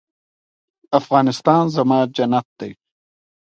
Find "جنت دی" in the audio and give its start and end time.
2.15-2.71